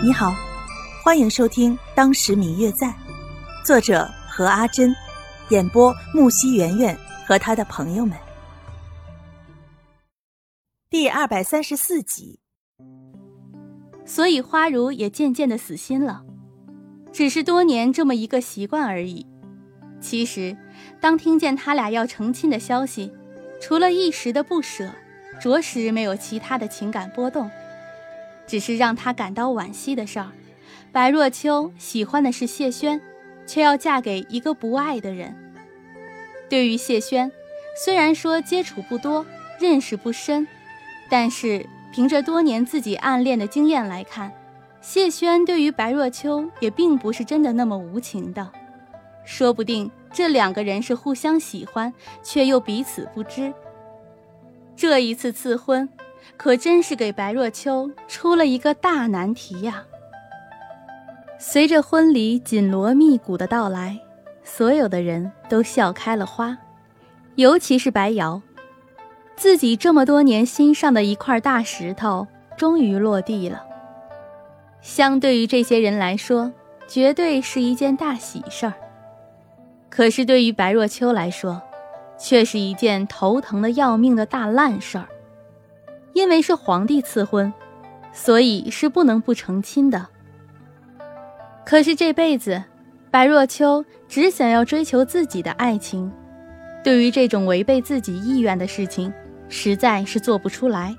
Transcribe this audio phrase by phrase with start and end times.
[0.00, 0.32] 你好，
[1.02, 2.86] 欢迎收听《当时明月在》，
[3.64, 4.94] 作者何阿珍，
[5.48, 8.16] 演播木西圆圆和他的朋友们。
[10.88, 12.38] 第二百三十四集。
[14.06, 16.22] 所以花如也渐渐的死心了，
[17.12, 19.26] 只是多年这么一个习惯而已。
[20.00, 20.56] 其实，
[21.00, 23.12] 当听见他俩要成亲的消息，
[23.60, 24.92] 除了一时的不舍，
[25.40, 27.50] 着实没有其他的情感波动。
[28.48, 30.32] 只是让他感到惋惜的事儿，
[30.90, 33.00] 白若秋喜欢的是谢轩，
[33.46, 35.36] 却要嫁给一个不爱的人。
[36.48, 37.30] 对于谢轩，
[37.84, 39.24] 虽然说接触不多，
[39.60, 40.48] 认识不深，
[41.10, 44.32] 但是凭着多年自己暗恋的经验来看，
[44.80, 48.50] 谢轩对于白若秋也并不是真的那么无情的。
[49.26, 53.52] 说不定这两个人是互相喜欢，却又彼此不知。
[54.74, 55.86] 这一次赐婚。
[56.36, 59.84] 可真是给白若秋出了一个大难题呀！
[61.38, 63.98] 随着婚礼紧锣密鼓的到来，
[64.42, 66.58] 所有的人都笑开了花，
[67.36, 68.42] 尤其是白瑶，
[69.36, 73.64] 自己这么多年心上的一块大石头终于落地了。
[74.80, 76.52] 相对于这些人来说，
[76.86, 78.74] 绝对是一件大喜事儿。
[79.90, 81.60] 可是对于白若秋来说，
[82.18, 85.08] 却是一件头疼的要命的大烂事儿。
[86.12, 87.52] 因为是皇帝赐婚，
[88.12, 90.06] 所以是不能不成亲的。
[91.64, 92.62] 可是这辈子，
[93.10, 96.10] 白若秋只想要追求自己的爱情，
[96.82, 99.12] 对于这种违背自己意愿的事情，
[99.48, 100.96] 实在是做不出来。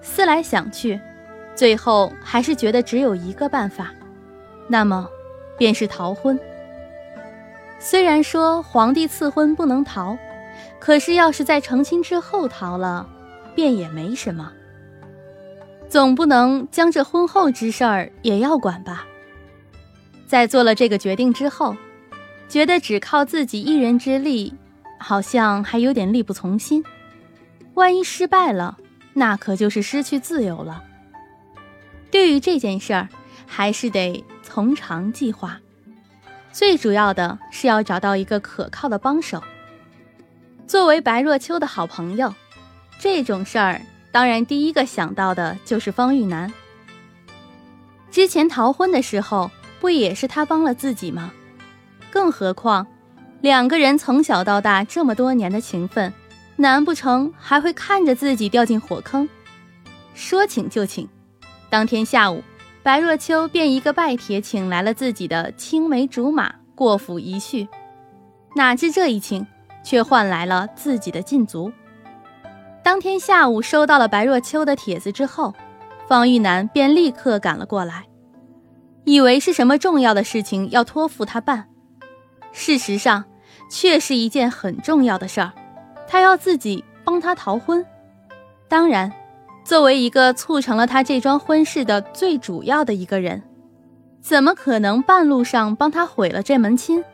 [0.00, 1.00] 思来想去，
[1.54, 3.90] 最后还是觉得只有一个办法，
[4.68, 5.08] 那么，
[5.58, 6.38] 便是逃婚。
[7.78, 10.16] 虽然说皇帝赐婚不能逃，
[10.78, 13.06] 可是要是在成亲之后逃了。
[13.56, 14.52] 便也没什么，
[15.88, 19.06] 总不能将这婚后之事儿也要管吧。
[20.26, 21.74] 在做了这个决定之后，
[22.48, 24.52] 觉得只靠自己一人之力，
[24.98, 26.84] 好像还有点力不从心。
[27.74, 28.76] 万一失败了，
[29.14, 30.84] 那可就是失去自由了。
[32.10, 33.08] 对于这件事儿，
[33.46, 35.58] 还是得从长计划。
[36.52, 39.42] 最主要的是要找到一个可靠的帮手。
[40.66, 42.34] 作为白若秋的好朋友。
[42.98, 43.80] 这种事儿，
[44.10, 46.52] 当然第一个想到的就是方玉楠。
[48.10, 51.30] 之前逃婚的时候，不也是他帮了自己吗？
[52.10, 52.86] 更何况，
[53.42, 56.12] 两个人从小到大这么多年的情分，
[56.56, 59.28] 难不成还会看着自己掉进火坑？
[60.14, 61.06] 说请就请，
[61.68, 62.42] 当天下午，
[62.82, 67.68] 白若秋便一个拜帖请来了自己的青梅竹马过府一叙，
[68.54, 69.46] 哪知这一请，
[69.84, 71.70] 却换来了自己的禁足。
[72.86, 75.52] 当天下午收到了白若秋的帖子之后，
[76.06, 78.06] 方玉楠便立刻赶了过来，
[79.02, 81.66] 以为是什么重要的事情要托付他办，
[82.52, 83.24] 事实上
[83.68, 85.52] 却是一件很重要的事儿，
[86.06, 87.84] 他要自己帮他逃婚。
[88.68, 89.12] 当然，
[89.64, 93.42] 作为一个促成了他这桩婚事的最主要的一个人，
[94.20, 97.04] 怎么可能半路上帮他毁了这门亲？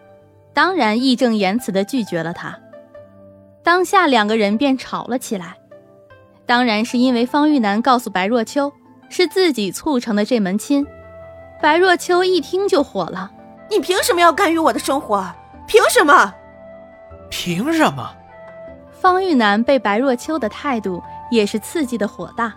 [0.53, 2.59] 当然义正言辞地拒绝了他。
[3.63, 5.57] 当下两个人便吵了起来。
[6.47, 8.73] 当然是因为方玉楠告诉白若秋
[9.09, 10.87] 是自己促成的这门亲，
[11.61, 13.31] 白若秋一听就火了
[13.71, 15.33] ：“你凭什么要干预我的生活？
[15.67, 16.35] 凭什么？
[17.31, 18.15] 凭什么？”
[19.01, 22.53] 方玉楠被白若秋的态度也是刺激的火大，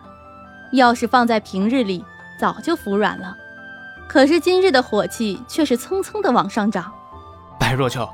[0.71, 2.03] 要是放在平日里
[2.39, 3.35] 早就服软了，
[4.07, 6.91] 可是今日的火气却是蹭蹭的往上涨。
[7.59, 8.07] 白若秋，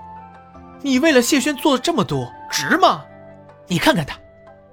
[0.81, 3.03] 你为了谢轩做了这么多，值吗？
[3.67, 4.15] 你看看他。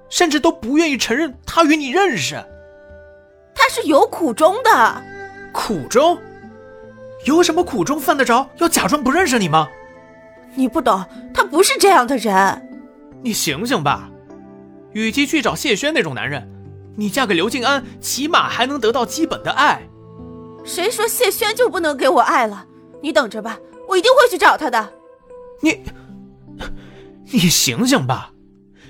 [0.09, 2.35] 甚至都不愿意承认他与你认识，
[3.53, 5.03] 他是有苦衷的。
[5.53, 6.17] 苦衷？
[7.25, 9.67] 有什么苦衷犯得着要假装不认识你吗？
[10.55, 12.69] 你不懂，他不是这样的人。
[13.21, 14.09] 你醒醒吧！
[14.93, 16.49] 与其去找谢轩那种男人，
[16.95, 19.81] 你嫁给刘静安，起码还能得到基本的爱。
[20.63, 22.65] 谁说谢轩就不能给我爱了？
[23.01, 24.89] 你等着吧，我一定会去找他的。
[25.61, 25.83] 你，
[27.31, 28.31] 你醒醒吧！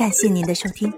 [0.00, 0.90] 感谢您的收听。